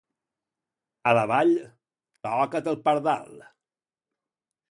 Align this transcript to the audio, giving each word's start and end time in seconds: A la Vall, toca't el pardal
A 1.09 1.13
la 1.17 1.25
Vall, 1.33 1.51
toca't 2.27 2.71
el 2.73 2.79
pardal 2.89 3.29